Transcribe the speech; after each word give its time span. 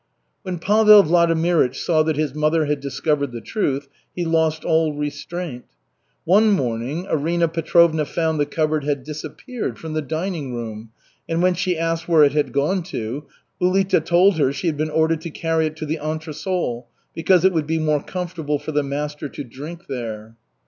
When 0.41 0.57
Pavel 0.57 1.03
Vladimirych 1.03 1.75
saw 1.75 2.01
that 2.01 2.15
his 2.15 2.33
mother 2.33 2.65
had 2.65 2.79
discovered 2.79 3.31
the 3.31 3.39
truth, 3.39 3.87
he 4.15 4.25
lost 4.25 4.65
all 4.65 4.93
restraint. 4.95 5.65
One 6.25 6.49
morning 6.53 7.05
Arina 7.07 7.47
Petrovna 7.47 8.03
found 8.05 8.39
the 8.39 8.47
cupboard 8.47 8.83
had 8.83 9.03
disappeared 9.03 9.77
from 9.77 9.93
the 9.93 10.01
dining 10.01 10.55
room, 10.55 10.89
and 11.29 11.43
when 11.43 11.53
she 11.53 11.77
asked 11.77 12.07
where 12.07 12.23
it 12.23 12.31
had 12.33 12.51
gone 12.51 12.81
to, 12.85 13.25
Ulita 13.61 14.03
told 14.03 14.39
her 14.39 14.51
she 14.51 14.65
had 14.65 14.75
been 14.77 14.89
ordered 14.89 15.21
to 15.21 15.29
carry 15.29 15.67
it 15.67 15.75
to 15.75 15.85
the 15.85 15.99
entresol, 16.01 16.87
because 17.13 17.45
it 17.45 17.53
would 17.53 17.67
be 17.67 17.77
more 17.77 18.01
comfortable 18.01 18.57
for 18.57 18.71
the 18.71 18.81
master 18.81 19.29
to 19.29 19.43
drink 19.43 19.83
there. 19.87 20.35